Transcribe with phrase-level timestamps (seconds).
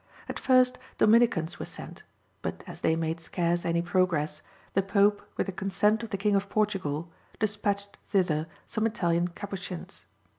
[0.27, 2.01] At first Dominicans were sent;
[2.41, 4.41] but as they made scarce any progress,
[4.73, 10.07] the Pope, with the consent of the King of Portugal, despatched thither some Italian Capuchins.